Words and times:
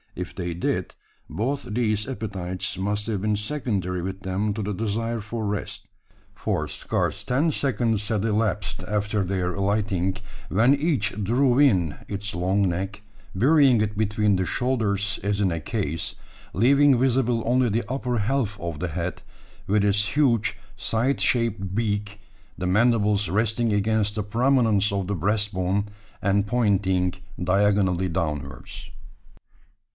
If 0.15 0.35
they 0.35 0.55
did, 0.55 0.93
both 1.29 1.63
these 1.63 2.07
appetites 2.07 2.75
must 2.77 3.05
have 3.07 3.21
been 3.21 3.35
secondary 3.37 4.01
with 4.01 4.21
them 4.21 4.51
to 4.55 4.61
the 4.63 4.73
desire 4.73 5.21
for 5.21 5.45
rest; 5.45 5.87
for 6.35 6.67
scarce 6.67 7.23
ten 7.23 7.51
seconds 7.51 8.07
had 8.09 8.25
elapsed 8.25 8.83
after 8.83 9.23
their 9.23 9.53
alighting, 9.53 10.17
when 10.49 10.73
each 10.75 11.23
drew 11.23 11.59
in 11.59 11.95
its 12.07 12.35
long 12.35 12.67
neck, 12.67 13.03
burying 13.35 13.79
it 13.79 13.97
between 13.97 14.35
the 14.35 14.45
shoulders 14.45 15.19
as 15.23 15.39
in 15.39 15.51
a 15.51 15.61
case, 15.61 16.15
leaving 16.53 16.99
visible 16.99 17.43
only 17.45 17.69
the 17.69 17.89
upper 17.89 18.17
half 18.17 18.59
of 18.59 18.79
the 18.79 18.89
head, 18.89 19.21
with 19.67 19.83
its 19.85 20.17
huge 20.17 20.57
scythe 20.75 21.21
shaped 21.21 21.73
beak 21.73 22.19
the 22.57 22.67
mandibles 22.67 23.29
resting 23.29 23.71
against 23.71 24.15
the 24.15 24.23
prominence 24.23 24.91
of 24.91 25.07
the 25.07 25.15
breast 25.15 25.53
bone, 25.53 25.85
and 26.21 26.47
pointing 26.47 27.13
diagonally 27.41 28.09
downwards. 28.09 28.89